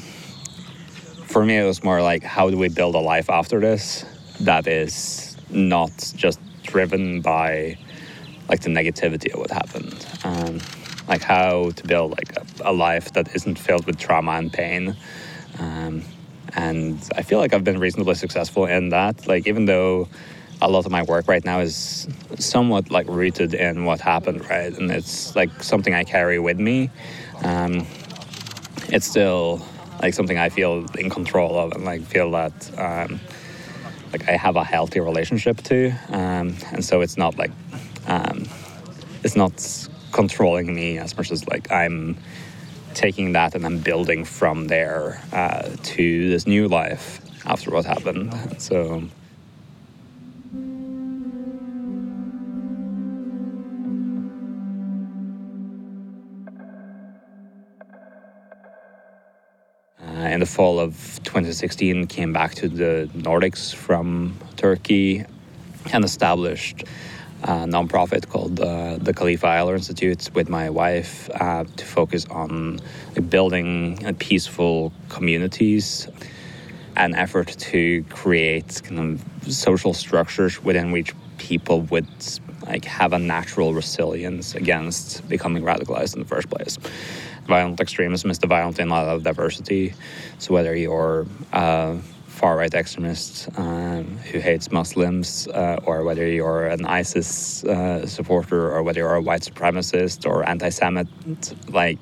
for 1.28 1.44
me 1.44 1.56
it 1.56 1.64
was 1.64 1.84
more 1.84 2.02
like 2.02 2.22
how 2.22 2.50
do 2.50 2.56
we 2.56 2.68
build 2.68 2.94
a 2.94 2.98
life 2.98 3.28
after 3.30 3.60
this 3.60 4.04
that 4.40 4.66
is 4.66 5.36
not 5.50 5.92
just 6.16 6.40
driven 6.62 7.20
by 7.20 7.76
like 8.48 8.60
the 8.60 8.70
negativity 8.70 9.32
of 9.32 9.40
what 9.40 9.50
happened 9.50 10.06
um, 10.24 10.58
like 11.08 11.22
how 11.22 11.70
to 11.70 11.86
build 11.86 12.10
like 12.12 12.34
a, 12.36 12.70
a, 12.70 12.72
life 12.72 13.12
that 13.12 13.34
isn't 13.34 13.58
filled 13.58 13.86
with 13.86 13.98
trauma 13.98 14.32
and 14.32 14.52
pain 14.52 14.96
um, 15.58 16.02
and 16.54 16.98
i 17.16 17.22
feel 17.22 17.38
like 17.38 17.52
i've 17.52 17.64
been 17.64 17.78
reasonably 17.78 18.14
successful 18.14 18.64
in 18.64 18.88
that 18.88 19.26
like 19.26 19.46
even 19.46 19.66
though 19.66 20.08
a 20.60 20.68
lot 20.68 20.86
of 20.86 20.90
my 20.90 21.02
work 21.02 21.28
right 21.28 21.44
now 21.44 21.60
is 21.60 22.08
somewhat 22.38 22.90
like 22.90 23.06
rooted 23.08 23.54
in 23.54 23.84
what 23.84 24.00
happened, 24.00 24.48
right? 24.50 24.76
And 24.76 24.90
it's 24.90 25.36
like 25.36 25.62
something 25.62 25.94
I 25.94 26.02
carry 26.02 26.38
with 26.38 26.58
me. 26.58 26.90
Um, 27.44 27.86
it's 28.88 29.06
still 29.06 29.64
like 30.00 30.14
something 30.14 30.38
I 30.38 30.48
feel 30.48 30.86
in 30.96 31.10
control 31.10 31.58
of 31.58 31.72
and 31.72 31.84
like 31.84 32.02
feel 32.02 32.30
that 32.32 32.78
um, 32.78 33.20
like 34.12 34.28
I 34.28 34.36
have 34.36 34.56
a 34.56 34.64
healthy 34.64 35.00
relationship 35.00 35.62
to, 35.64 35.92
um, 36.08 36.54
and 36.72 36.84
so 36.84 37.00
it's 37.00 37.16
not 37.16 37.36
like 37.36 37.50
um, 38.06 38.46
it's 39.24 39.36
not 39.36 39.88
controlling 40.12 40.74
me 40.74 40.98
as 40.98 41.16
much 41.16 41.30
as 41.30 41.46
like 41.48 41.70
I'm 41.70 42.16
taking 42.94 43.32
that 43.32 43.54
and 43.54 43.64
I'm 43.66 43.78
building 43.78 44.24
from 44.24 44.68
there 44.68 45.20
uh, 45.32 45.68
to 45.82 46.30
this 46.30 46.46
new 46.46 46.68
life 46.68 47.20
after 47.44 47.70
what 47.70 47.84
happened. 47.84 48.60
So 48.60 49.04
fall 60.48 60.80
of 60.80 60.94
2016 61.24 62.06
came 62.06 62.32
back 62.32 62.54
to 62.56 62.68
the 62.68 63.08
Nordics 63.14 63.74
from 63.74 64.36
Turkey 64.56 65.24
and 65.92 66.04
established 66.04 66.84
a 67.42 67.66
nonprofit 67.66 68.28
called 68.28 68.58
uh, 68.58 68.96
the 68.98 69.14
Khalifa 69.14 69.46
Ihler 69.46 69.74
Institute 69.74 70.30
with 70.34 70.48
my 70.48 70.70
wife 70.70 71.30
uh, 71.34 71.64
to 71.76 71.84
focus 71.84 72.26
on 72.30 72.80
building 73.28 74.16
peaceful 74.18 74.92
communities 75.08 76.08
an 76.96 77.14
effort 77.14 77.48
to 77.58 78.02
create 78.08 78.82
kind 78.84 78.98
of 78.98 79.52
social 79.52 79.94
structures 79.94 80.62
within 80.64 80.90
which 80.90 81.14
people 81.38 81.82
would 81.82 82.08
like 82.66 82.84
have 82.84 83.12
a 83.12 83.18
natural 83.18 83.72
resilience 83.72 84.56
against 84.56 85.26
becoming 85.28 85.62
radicalized 85.62 86.14
in 86.14 86.20
the 86.20 86.26
first 86.26 86.50
place 86.50 86.76
violent 87.48 87.80
extremism 87.80 88.30
is 88.30 88.38
the 88.38 88.46
violent 88.46 88.78
in 88.78 88.92
of 88.92 89.22
diversity. 89.24 89.94
So 90.38 90.54
whether 90.54 90.76
you're 90.76 91.26
a 91.52 91.98
far 92.26 92.56
right 92.56 92.72
extremist 92.72 93.48
um, 93.56 94.04
who 94.30 94.38
hates 94.38 94.70
Muslims, 94.70 95.48
uh, 95.48 95.80
or 95.82 96.04
whether 96.04 96.24
you're 96.26 96.68
an 96.68 96.86
ISIS 96.86 97.64
uh, 97.64 98.06
supporter, 98.06 98.70
or 98.70 98.84
whether 98.84 99.00
you're 99.00 99.16
a 99.16 99.20
white 99.20 99.42
supremacist 99.42 100.24
or 100.24 100.48
anti-Semite, 100.48 101.08
like 101.68 101.98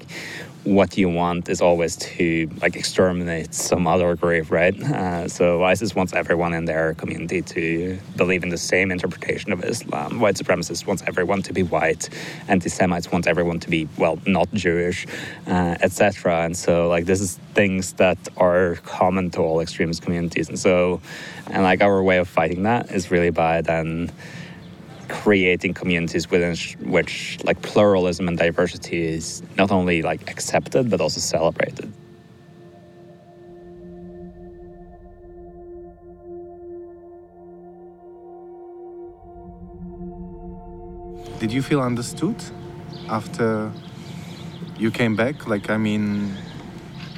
what 0.66 0.98
you 0.98 1.08
want 1.08 1.48
is 1.48 1.60
always 1.60 1.94
to 1.96 2.50
like 2.60 2.74
exterminate 2.74 3.54
some 3.54 3.86
other 3.86 4.16
group, 4.16 4.50
right? 4.50 4.74
Uh, 4.82 5.28
so 5.28 5.62
ISIS 5.62 5.94
wants 5.94 6.12
everyone 6.12 6.52
in 6.52 6.64
their 6.64 6.94
community 6.94 7.40
to 7.40 7.96
believe 8.16 8.42
in 8.42 8.48
the 8.48 8.58
same 8.58 8.90
interpretation 8.90 9.52
of 9.52 9.62
Islam. 9.62 10.18
White 10.18 10.34
supremacists 10.34 10.84
wants 10.84 11.04
everyone 11.06 11.42
to 11.42 11.52
be 11.52 11.62
white. 11.62 12.10
Anti-Semites 12.48 13.12
want 13.12 13.28
everyone 13.28 13.60
to 13.60 13.70
be 13.70 13.88
well, 13.96 14.18
not 14.26 14.52
Jewish, 14.52 15.06
uh, 15.46 15.76
etc. 15.80 16.44
And 16.44 16.56
so 16.56 16.88
like 16.88 17.04
this 17.04 17.20
is 17.20 17.38
things 17.54 17.92
that 17.94 18.18
are 18.36 18.74
common 18.84 19.30
to 19.30 19.40
all 19.42 19.60
extremist 19.60 20.02
communities. 20.02 20.48
And 20.48 20.58
so, 20.58 21.00
and 21.46 21.62
like 21.62 21.80
our 21.80 22.02
way 22.02 22.18
of 22.18 22.28
fighting 22.28 22.64
that 22.64 22.90
is 22.90 23.12
really 23.12 23.30
by 23.30 23.60
then 23.60 24.10
creating 25.08 25.74
communities 25.74 26.30
within 26.30 26.56
which 26.90 27.38
like 27.44 27.60
pluralism 27.62 28.28
and 28.28 28.38
diversity 28.38 29.04
is 29.04 29.42
not 29.56 29.70
only 29.70 30.02
like 30.02 30.30
accepted 30.30 30.90
but 30.90 31.00
also 31.00 31.20
celebrated. 31.20 31.92
Did 41.38 41.52
you 41.52 41.60
feel 41.62 41.82
understood 41.82 42.42
after 43.10 43.70
you 44.78 44.90
came 44.90 45.14
back? 45.14 45.46
Like, 45.46 45.68
I 45.68 45.76
mean, 45.76 46.34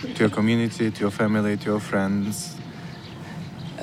to 0.02 0.18
your 0.18 0.28
community, 0.28 0.90
to 0.90 1.00
your 1.00 1.10
family, 1.10 1.56
to 1.56 1.64
your 1.64 1.80
friends? 1.80 2.56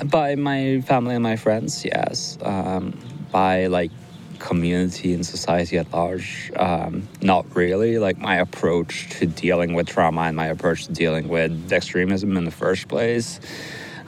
By 0.04 0.34
my 0.34 0.82
family 0.82 1.14
and 1.14 1.22
my 1.22 1.36
friends, 1.36 1.84
yes. 1.84 2.36
Um, 2.42 2.98
by 3.36 3.66
like 3.66 3.90
community 4.38 5.12
and 5.12 5.26
society 5.26 5.76
at 5.76 5.92
large 5.92 6.50
um, 6.56 7.06
not 7.20 7.44
really. 7.54 7.98
Like 7.98 8.16
my 8.16 8.36
approach 8.36 9.10
to 9.18 9.26
dealing 9.26 9.74
with 9.74 9.86
trauma 9.88 10.22
and 10.22 10.34
my 10.34 10.46
approach 10.46 10.86
to 10.86 10.92
dealing 10.92 11.28
with 11.28 11.70
extremism 11.70 12.34
in 12.38 12.46
the 12.46 12.56
first 12.64 12.88
place 12.88 13.38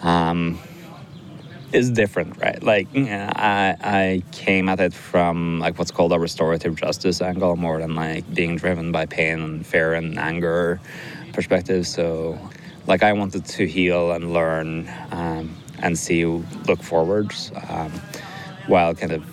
um, 0.00 0.58
is 1.74 1.90
different 1.90 2.40
right? 2.40 2.62
Like 2.62 2.88
I, 2.96 3.76
I 4.00 4.22
came 4.32 4.66
at 4.70 4.80
it 4.80 4.94
from 4.94 5.60
like 5.60 5.78
what's 5.78 5.90
called 5.90 6.14
a 6.14 6.18
restorative 6.18 6.74
justice 6.76 7.20
angle 7.20 7.54
more 7.56 7.78
than 7.82 7.94
like 7.94 8.24
being 8.32 8.56
driven 8.56 8.92
by 8.92 9.04
pain 9.04 9.40
and 9.40 9.66
fear 9.66 9.92
and 9.92 10.18
anger 10.18 10.80
perspective. 11.34 11.86
So 11.86 12.38
like 12.86 13.02
i 13.02 13.12
wanted 13.12 13.44
to 13.44 13.66
heal 13.66 14.12
and 14.12 14.32
learn 14.32 14.90
um, 15.10 15.54
and 15.82 15.98
see 15.98 16.24
look 16.24 16.82
forwards 16.82 17.52
um, 17.68 17.92
while 18.68 18.94
kind 18.94 19.12
of 19.12 19.24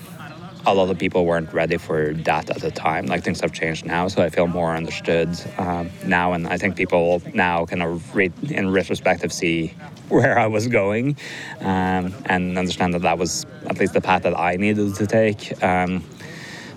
a 0.67 0.73
lot 0.73 0.89
of 0.89 0.97
people 0.97 1.25
weren't 1.25 1.53
ready 1.53 1.77
for 1.77 2.13
that 2.13 2.49
at 2.49 2.61
the 2.61 2.71
time. 2.71 3.05
Like 3.05 3.23
things 3.23 3.39
have 3.41 3.53
changed 3.53 3.85
now, 3.85 4.07
so 4.07 4.23
I 4.23 4.29
feel 4.29 4.47
more 4.47 4.75
understood 4.75 5.29
um, 5.57 5.89
now, 6.05 6.33
and 6.33 6.47
I 6.47 6.57
think 6.57 6.75
people 6.75 7.21
now 7.33 7.65
kind 7.65 7.83
of 7.83 8.15
read 8.15 8.33
in 8.51 8.71
retrospective 8.71 9.31
see 9.31 9.73
where 10.09 10.37
I 10.37 10.47
was 10.47 10.67
going 10.67 11.17
um, 11.61 12.13
and 12.25 12.57
understand 12.57 12.93
that 12.93 13.03
that 13.03 13.17
was 13.17 13.45
at 13.67 13.79
least 13.79 13.93
the 13.93 14.01
path 14.01 14.23
that 14.23 14.37
I 14.37 14.55
needed 14.55 14.95
to 14.95 15.07
take. 15.07 15.63
Um, 15.63 16.03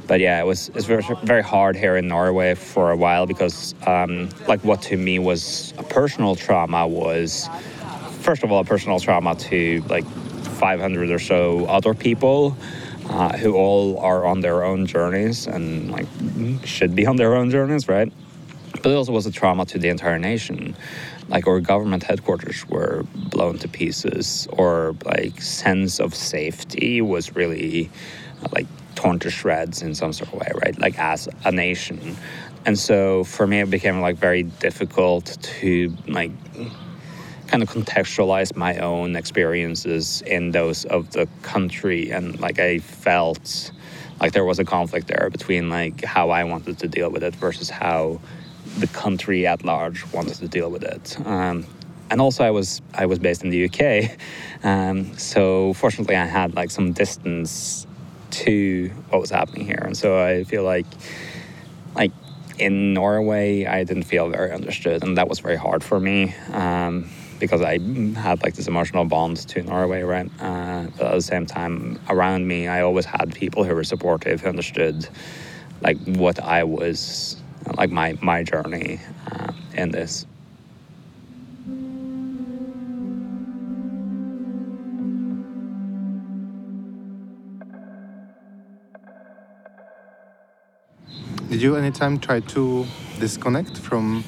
but 0.07 0.21
yeah, 0.21 0.41
it 0.41 0.47
was 0.47 0.71
it's 0.75 0.87
very, 0.87 1.05
very 1.25 1.43
hard 1.43 1.77
here 1.77 1.97
in 1.97 2.09
Norway 2.09 2.55
for 2.55 2.91
a 2.91 2.97
while 2.97 3.27
because 3.27 3.75
um, 3.87 4.31
like 4.47 4.65
what 4.65 4.83
to 4.83 4.97
me 4.97 5.19
was 5.19 5.75
a 5.77 5.83
personal 5.83 6.35
trauma 6.35 6.87
was 6.87 7.49
first 8.21 8.43
of 8.43 8.51
all 8.51 8.61
a 8.61 8.65
personal 8.65 8.99
trauma 9.01 9.35
to 9.35 9.83
like 9.89 10.05
500 10.59 11.11
or 11.11 11.19
so 11.19 11.65
other 11.67 11.95
people 11.95 12.57
uh, 13.09 13.37
who 13.37 13.55
all 13.55 13.99
are 13.99 14.27
on 14.27 14.41
their 14.41 14.65
own 14.65 14.87
journeys 14.87 15.47
and 15.47 15.91
like 15.91 16.07
should 16.65 16.95
be 16.95 17.07
on 17.07 17.17
their 17.17 17.35
own 17.35 17.51
journeys, 17.51 17.89
right? 17.89 18.13
But 18.73 18.87
it 18.87 18.95
also 18.95 19.13
was 19.13 19.27
a 19.27 19.33
trauma 19.33 19.65
to 19.67 19.79
the 19.79 19.89
entire 19.89 20.19
nation. 20.19 20.77
Like 21.29 21.47
our 21.47 21.61
government 21.61 22.05
headquarters 22.05 22.67
were 22.69 23.05
blown 23.15 23.59
to 23.59 23.69
pieces, 23.69 24.49
or 24.53 24.95
like 25.05 25.41
sense 25.43 26.01
of 26.01 26.15
safety 26.15 27.01
was 27.01 27.35
really 27.35 27.91
like 28.53 28.67
torn 28.95 29.19
to 29.21 29.31
shreds 29.31 29.83
in 29.83 29.95
some 29.95 30.13
sort 30.13 30.33
of 30.33 30.41
way, 30.41 30.49
right? 30.63 30.79
Like 30.79 30.99
as 30.99 31.29
a 31.45 31.53
nation. 31.53 32.17
And 32.67 32.79
so 32.79 33.25
for 33.25 33.47
me, 33.47 33.61
it 33.61 33.71
became 33.71 34.01
like 34.01 34.17
very 34.17 34.43
difficult 34.43 35.39
to 35.41 35.95
like 36.07 36.31
kind 37.49 37.63
of 37.63 37.69
contextualize 37.71 38.55
my 38.57 38.77
own 38.79 39.17
experiences 39.17 40.23
in 40.23 40.53
those 40.53 40.85
of 40.87 41.11
the 41.13 41.29
country 41.43 42.11
and 42.11 42.39
like 42.41 42.59
i 42.59 42.79
felt 42.79 43.73
like 44.21 44.33
there 44.33 44.45
was 44.45 44.59
a 44.59 44.65
conflict 44.65 45.09
there 45.09 45.29
between 45.31 45.69
like 45.71 46.05
how 46.05 46.31
i 46.31 46.45
wanted 46.45 46.79
to 46.79 46.89
deal 46.89 47.11
with 47.11 47.23
it 47.23 47.35
versus 47.37 47.71
how 47.71 48.21
the 48.79 48.87
country 48.89 49.47
at 49.47 49.65
large 49.65 50.05
wanted 50.13 50.35
to 50.35 50.49
deal 50.49 50.71
with 50.71 50.83
it 50.83 51.17
um, 51.27 51.65
and 52.11 52.21
also 52.21 52.45
i 52.45 52.51
was 52.51 52.83
i 52.95 53.07
was 53.07 53.19
based 53.19 53.43
in 53.43 53.51
the 53.51 53.65
uk 53.65 54.11
um, 54.65 55.17
so 55.17 55.73
fortunately 55.73 56.17
i 56.17 56.27
had 56.27 56.55
like 56.55 56.71
some 56.71 56.93
distance 56.93 57.87
to 58.31 58.89
what 59.09 59.21
was 59.21 59.31
happening 59.31 59.67
here. 59.67 59.83
And 59.83 59.97
so 59.97 60.23
I 60.23 60.45
feel 60.45 60.63
like, 60.63 60.87
like 61.95 62.13
in 62.59 62.95
Norway, 62.95 63.67
I 63.67 63.85
didn't 63.85 64.05
feel 64.05 64.29
very 64.29 64.53
understood, 64.53 65.03
and 65.03 65.17
that 65.17 65.29
was 65.29 65.39
very 65.41 65.57
hard 65.57 65.83
for 65.83 65.99
me. 65.99 66.35
Um, 66.53 67.09
because 67.39 67.63
I 67.63 67.79
had 68.19 68.43
like 68.43 68.55
this 68.55 68.67
emotional 68.67 69.05
bond 69.05 69.37
to 69.49 69.63
Norway, 69.63 70.03
right? 70.03 70.31
Uh, 70.41 70.87
but 70.97 71.07
at 71.07 71.15
the 71.15 71.23
same 71.23 71.47
time, 71.47 71.99
around 72.09 72.47
me, 72.47 72.69
I 72.69 72.83
always 72.83 73.05
had 73.05 73.35
people 73.35 73.65
who 73.65 73.75
were 73.75 73.85
supportive, 73.85 74.41
who 74.41 74.49
understood 74.49 75.09
like 75.81 75.99
what 76.05 76.41
I 76.41 76.65
was, 76.65 77.41
like 77.77 77.91
my 77.91 78.19
my 78.21 78.43
journey 78.43 79.01
uh, 79.31 79.53
in 79.75 79.91
this. 79.91 80.27
Did 91.49 91.63
you 91.63 91.77
anytime 91.77 92.19
try 92.19 92.41
to 92.41 92.87
disconnect 93.19 93.79
from 93.79 94.23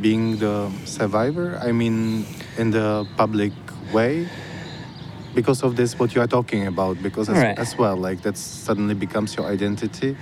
being 0.00 0.38
the 0.38 0.70
survivor? 0.84 1.58
I 1.62 1.72
mean, 1.72 2.26
in 2.58 2.70
the 2.70 3.06
public 3.16 3.52
way? 3.92 4.28
Because 5.34 5.62
of 5.62 5.76
this, 5.76 5.98
what 5.98 6.14
you 6.14 6.22
are 6.22 6.26
talking 6.26 6.66
about, 6.66 7.02
because 7.02 7.28
as, 7.28 7.36
Right. 7.36 7.58
as 7.58 7.76
well, 7.76 7.96
like 7.96 8.22
that 8.22 8.36
suddenly 8.38 8.94
becomes 8.94 9.36
your 9.36 9.46
identity. 9.46 10.16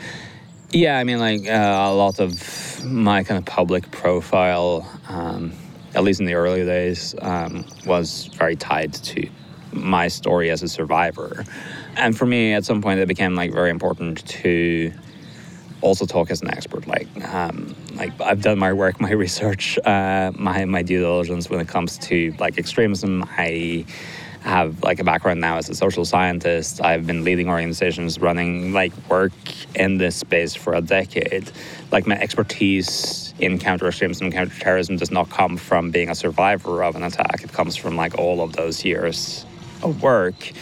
Yeah, 0.71 0.99
I 0.99 1.05
mean, 1.05 1.21
like 1.21 1.47
uh, 1.47 1.53
a 1.53 1.95
lot 1.95 2.19
of 2.19 2.85
my 2.85 3.23
kind 3.23 3.39
of 3.39 3.45
public 3.45 3.91
profile, 3.93 4.85
um, 5.09 5.53
at 5.95 6.03
least 6.03 6.19
in 6.19 6.27
the 6.27 6.35
early 6.35 6.65
days, 6.65 7.15
um, 7.23 7.65
was 7.87 8.29
very 8.35 8.57
tied 8.57 8.93
to 8.93 9.29
my 9.73 10.09
story 10.09 10.51
as 10.51 10.63
a 10.63 10.69
survivor. 10.69 11.45
And 11.97 12.17
for 12.17 12.27
me, 12.27 12.55
at 12.55 12.65
some 12.65 12.83
point, 12.83 12.99
it 12.99 13.07
became 13.07 13.37
like 13.37 13.53
very 13.53 13.71
important 13.71 14.27
to 14.43 14.93
also 15.81 16.07
talk 16.07 16.31
as 16.31 16.43
an 16.43 16.51
expert. 16.51 16.89
Like, 16.89 17.07
um, 17.33 17.77
like 17.97 18.21
I've 18.21 18.43
done 18.43 18.59
my 18.59 18.73
work, 18.73 19.01
my 19.01 19.13
research, 19.13 19.79
uh, 19.85 20.33
my 20.35 20.65
my 20.65 20.83
due 20.83 21.01
diligence 21.01 21.49
when 21.51 21.61
it 21.61 21.69
comes 21.69 21.99
to 21.99 22.35
like 22.39 22.59
extremism. 22.59 23.25
I 23.37 23.85
have 24.45 24.83
like 24.83 25.01
a 25.01 25.05
background 25.05 25.41
now 25.41 25.57
as 25.57 25.71
a 25.71 25.75
social 25.75 26.05
scientist. 26.05 26.83
I've 26.85 27.07
been 27.07 27.25
leading 27.25 27.49
organizations, 27.49 28.21
running 28.21 28.75
like 28.75 28.93
work 29.09 29.33
in 29.75 29.97
this 29.97 30.17
space 30.17 30.55
for 30.55 30.75
a 30.75 30.83
decade. 30.83 31.51
Like 31.91 32.07
my 32.07 32.17
expertise 32.17 33.33
in 33.39 33.59
counter 33.59 33.87
extremism, 33.87 34.31
counter 34.31 34.55
terrorism 34.61 34.97
does 34.97 35.11
not 35.11 35.31
come 35.31 35.57
from 35.57 35.91
being 35.91 36.11
a 36.11 36.15
survivor 36.15 36.85
of 36.85 36.95
an 36.95 37.03
attack. 37.03 37.43
It 37.43 37.53
comes 37.53 37.75
from 37.75 37.97
like 37.97 38.19
all 38.19 38.43
of 38.43 38.53
those 38.53 38.85
years 38.85 39.47
of 39.83 40.03
work. 40.03 40.53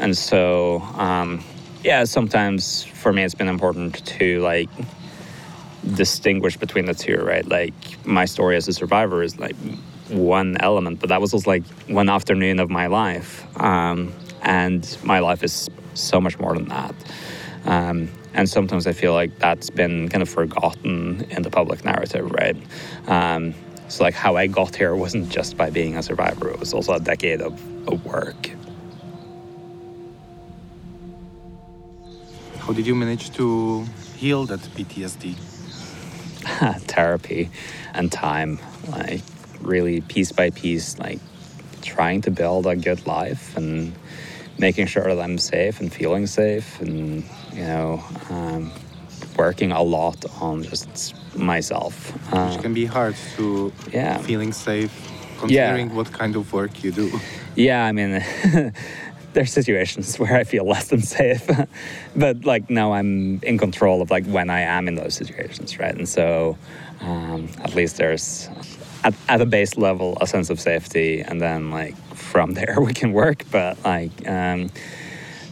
And 0.00 0.16
so, 0.16 0.80
um, 0.96 1.44
yeah, 1.84 2.04
sometimes 2.04 2.82
for 2.82 3.12
me 3.12 3.22
it's 3.22 3.34
been 3.34 3.48
important 3.48 4.04
to 4.06 4.40
like 4.40 4.68
distinguish 5.94 6.56
between 6.56 6.86
the 6.86 6.94
two, 6.94 7.16
right? 7.16 7.46
Like 7.46 7.74
my 8.06 8.24
story 8.24 8.56
as 8.56 8.68
a 8.68 8.72
survivor 8.72 9.22
is 9.22 9.38
like 9.38 9.56
one 10.08 10.56
element, 10.60 11.00
but 11.00 11.08
that 11.08 11.20
was 11.20 11.32
just 11.32 11.46
like 11.46 11.64
one 11.88 12.08
afternoon 12.08 12.60
of 12.60 12.70
my 12.70 12.86
life. 12.86 13.46
Um, 13.60 14.12
and 14.42 14.98
my 15.02 15.20
life 15.20 15.42
is 15.42 15.68
so 15.94 16.20
much 16.20 16.38
more 16.38 16.54
than 16.54 16.68
that. 16.68 16.94
Um, 17.64 18.08
and 18.34 18.48
sometimes 18.48 18.86
I 18.86 18.92
feel 18.92 19.12
like 19.12 19.38
that's 19.38 19.70
been 19.70 20.08
kind 20.08 20.22
of 20.22 20.28
forgotten 20.28 21.26
in 21.30 21.42
the 21.42 21.50
public 21.50 21.84
narrative, 21.84 22.30
right? 22.30 22.56
Um, 23.06 23.54
so 23.88 24.04
like 24.04 24.14
how 24.14 24.36
I 24.36 24.46
got 24.46 24.76
here 24.76 24.94
wasn't 24.94 25.28
just 25.28 25.56
by 25.56 25.70
being 25.70 25.96
a 25.96 26.02
survivor; 26.02 26.48
it 26.48 26.60
was 26.60 26.72
also 26.72 26.92
a 26.92 27.00
decade 27.00 27.40
of, 27.42 27.54
of 27.88 28.04
work. 28.04 28.50
How 32.60 32.72
did 32.72 32.86
you 32.86 32.94
manage 32.94 33.32
to 33.32 33.84
heal 34.16 34.44
that 34.46 34.60
PTSD? 34.60 35.59
therapy 36.86 37.50
and 37.94 38.10
time 38.12 38.58
like 38.90 39.22
really 39.60 40.00
piece 40.02 40.32
by 40.32 40.50
piece 40.50 40.98
like 40.98 41.20
trying 41.82 42.20
to 42.20 42.30
build 42.30 42.66
a 42.66 42.76
good 42.76 43.06
life 43.06 43.56
and 43.56 43.94
making 44.58 44.86
sure 44.86 45.14
that 45.14 45.20
i'm 45.20 45.38
safe 45.38 45.80
and 45.80 45.92
feeling 45.92 46.26
safe 46.26 46.80
and 46.80 47.24
you 47.52 47.62
know 47.62 48.02
um, 48.30 48.70
working 49.36 49.72
a 49.72 49.82
lot 49.82 50.24
on 50.40 50.62
just 50.62 51.14
myself 51.36 51.94
uh, 52.32 52.48
Which 52.48 52.62
can 52.62 52.74
be 52.74 52.86
hard 52.86 53.16
to 53.36 53.72
yeah. 53.92 54.18
feeling 54.18 54.52
safe, 54.52 54.92
considering 55.38 55.94
what 55.94 56.12
kind 56.12 56.36
of 56.36 56.52
work 56.52 56.84
you 56.84 56.92
do. 56.92 57.10
Yeah, 57.56 57.84
I 57.84 57.92
mean, 57.92 58.22
there's 59.32 59.52
situations 59.52 60.18
where 60.18 60.36
I 60.36 60.44
feel 60.44 60.66
less 60.66 60.88
than 60.88 61.02
safe, 61.02 61.48
but 62.16 62.44
like 62.44 62.70
now 62.70 62.92
I'm 62.92 63.40
in 63.42 63.58
control 63.58 64.02
of 64.02 64.10
like 64.10 64.26
when 64.26 64.50
I 64.50 64.60
am 64.60 64.88
in 64.88 64.94
those 64.94 65.14
situations, 65.14 65.78
right? 65.78 65.94
And 65.94 66.08
so 66.08 66.58
um, 67.00 67.48
at 67.62 67.74
least 67.74 67.96
there's 67.96 68.48
at, 69.04 69.14
at 69.28 69.40
a 69.40 69.46
base 69.46 69.76
level 69.76 70.18
a 70.20 70.26
sense 70.26 70.50
of 70.50 70.60
safety, 70.60 71.20
and 71.20 71.40
then 71.40 71.70
like 71.70 71.96
from 72.14 72.54
there 72.54 72.80
we 72.80 72.92
can 72.92 73.12
work. 73.12 73.44
But 73.50 73.82
like 73.84 74.28
um, 74.28 74.70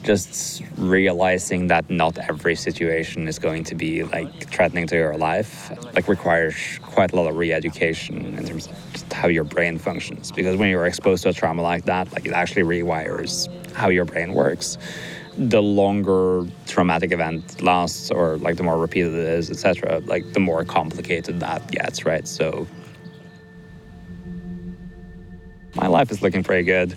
just 0.09 0.62
realizing 0.79 1.66
that 1.66 1.90
not 1.90 2.16
every 2.16 2.55
situation 2.55 3.29
is 3.29 3.38
going 3.38 3.62
to 3.62 3.75
be 3.75 4.05
like 4.05 4.33
threatening 4.49 4.87
to 4.87 4.97
your 4.97 5.18
life 5.18 5.71
like 5.94 6.09
requires 6.09 6.79
quite 6.81 7.12
a 7.12 7.16
lot 7.16 7.27
of 7.29 7.37
re-education 7.37 8.16
in 8.38 8.42
terms 8.47 8.68
of 8.68 9.12
how 9.12 9.29
your 9.29 9.44
brain 9.44 9.77
functions. 9.77 10.33
Because 10.33 10.57
when 10.57 10.71
you're 10.71 10.87
exposed 10.87 11.25
to 11.25 11.29
a 11.29 11.35
trauma 11.35 11.61
like 11.61 11.85
that 11.85 12.11
like 12.14 12.25
it 12.25 12.33
actually 12.33 12.62
rewires 12.62 13.35
how 13.75 13.90
your 13.90 14.07
brain 14.07 14.33
works. 14.33 14.79
The 15.37 15.61
longer 15.61 16.47
traumatic 16.66 17.12
event 17.12 17.61
lasts 17.61 18.11
or 18.11 18.38
like 18.38 18.57
the 18.57 18.62
more 18.62 18.79
repeated 18.79 19.12
it 19.12 19.29
is 19.40 19.51
etc 19.51 20.01
like 20.07 20.33
the 20.33 20.40
more 20.40 20.64
complicated 20.64 21.40
that 21.40 21.71
gets 21.71 22.07
right? 22.07 22.27
So 22.27 22.66
my 25.75 25.87
life 25.87 26.11
is 26.11 26.23
looking 26.23 26.42
pretty 26.42 26.64
good 26.64 26.97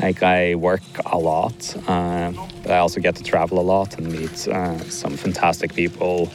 like 0.00 0.22
I 0.22 0.54
work 0.54 0.82
a 1.06 1.18
lot, 1.18 1.76
uh, 1.88 2.32
but 2.62 2.70
I 2.70 2.78
also 2.78 3.00
get 3.00 3.16
to 3.16 3.22
travel 3.22 3.58
a 3.58 3.62
lot 3.62 3.96
and 3.98 4.10
meet 4.10 4.48
uh, 4.48 4.78
some 4.90 5.16
fantastic 5.16 5.74
people. 5.74 6.30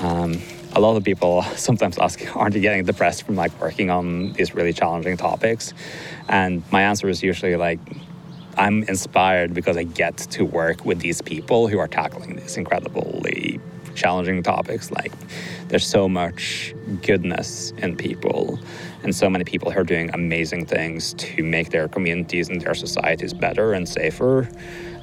Um, 0.00 0.40
a 0.72 0.80
lot 0.80 0.96
of 0.96 1.04
people 1.04 1.42
sometimes 1.56 1.98
ask, 1.98 2.20
"Aren't 2.36 2.54
you 2.54 2.60
getting 2.60 2.84
depressed 2.84 3.24
from 3.24 3.36
like 3.36 3.52
working 3.60 3.90
on 3.90 4.32
these 4.34 4.54
really 4.54 4.72
challenging 4.72 5.16
topics?" 5.16 5.74
And 6.28 6.62
my 6.70 6.82
answer 6.82 7.08
is 7.08 7.22
usually 7.22 7.56
like, 7.56 7.80
"I'm 8.56 8.84
inspired 8.84 9.54
because 9.54 9.76
I 9.76 9.84
get 9.84 10.16
to 10.36 10.44
work 10.44 10.84
with 10.84 11.00
these 11.00 11.20
people 11.22 11.68
who 11.68 11.78
are 11.78 11.88
tackling 11.88 12.36
these 12.36 12.56
incredibly 12.56 13.60
challenging 13.94 14.42
topics. 14.42 14.90
Like, 14.90 15.12
there's 15.68 15.86
so 15.86 16.08
much 16.08 16.74
goodness 17.02 17.72
in 17.78 17.96
people, 17.96 18.58
and 19.02 19.14
so 19.14 19.30
many 19.30 19.44
people 19.44 19.70
who 19.70 19.80
are 19.80 19.84
doing 19.84 20.10
amazing 20.12 20.66
things 20.66 21.14
to 21.14 21.42
make 21.42 21.70
their 21.70 21.88
communities 21.88 22.48
and 22.48 22.60
their 22.60 22.74
societies 22.74 23.32
better 23.32 23.72
and 23.72 23.88
safer. 23.88 24.48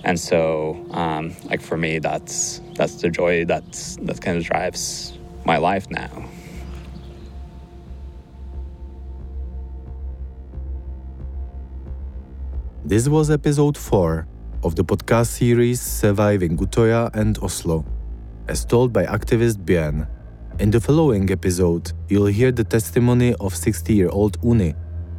And 0.03 0.19
so, 0.19 0.85
um, 0.91 1.35
like 1.45 1.61
for 1.61 1.77
me, 1.77 1.99
that's 1.99 2.61
that's 2.75 3.01
the 3.01 3.09
joy 3.09 3.45
that 3.45 3.65
that 4.01 4.21
kind 4.21 4.37
of 4.37 4.43
drives 4.43 5.17
my 5.45 5.57
life 5.57 5.89
now. 5.89 6.29
This 12.87 13.09
was 13.09 13.29
episode 13.29 13.77
4 13.77 14.25
of 14.63 14.75
the 14.75 14.83
podcast 14.83 15.27
series 15.27 15.81
Surviving 15.81 16.55
Utoya 16.57 17.13
and 17.13 17.37
Oslo, 17.43 17.83
as 18.47 18.65
told 18.65 18.91
by 18.93 19.05
activist 19.05 19.65
Bjørn. 19.65 20.07
In 20.59 20.71
the 20.71 20.79
following 20.79 21.29
episode, 21.29 21.91
you'll 22.09 22.33
hear 22.33 22.51
the 22.51 22.63
testimony 22.63 23.35
of 23.39 23.55
60 23.55 23.93
year 23.93 24.09
old 24.09 24.41
Unni, 24.41 24.73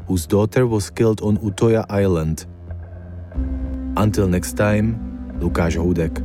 whose 0.09 0.27
daughter 0.27 0.67
was 0.67 0.91
killed 0.91 1.21
on 1.21 1.37
Utoya 1.39 1.85
Island. 1.89 2.47
Until 3.97 4.27
next 4.27 4.57
time, 4.57 4.97
Lukáš 5.41 5.77
Hudek. 5.77 6.19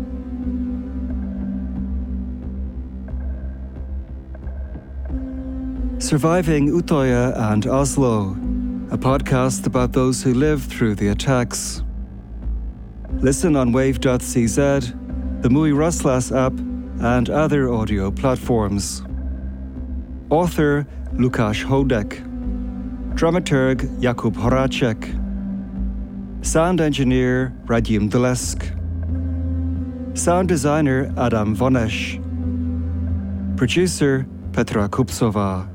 Surviving 6.01 6.69
Utoya 6.69 7.33
and 7.51 7.67
Oslo, 7.67 8.31
a 8.91 8.97
podcast 8.97 9.67
about 9.67 9.93
those 9.93 10.23
who 10.23 10.33
lived 10.33 10.71
through 10.71 10.95
the 10.95 11.09
attacks. 11.09 11.83
Listen 13.19 13.55
on 13.55 13.71
wave.cz, 13.71 14.57
the 15.41 15.49
mujRozhlas 15.49 16.35
app, 16.35 16.72
and 17.03 17.29
other 17.29 17.69
audio 17.69 18.09
platforms. 18.09 19.03
Author 20.29 20.87
Lukáš 21.13 21.65
Hodek, 21.65 22.23
Dramaturg 23.15 23.81
Jakub 23.99 24.35
Horacek. 24.35 25.19
Sound 26.45 26.79
engineer 26.79 27.53
Radim 27.65 28.09
Dlesk. 28.09 28.63
Sound 30.17 30.47
designer 30.47 31.13
Adam 31.17 31.55
Vonesh. 31.55 32.17
Producer 33.57 34.25
Petra 34.53 34.87
Kupsova. 34.87 35.72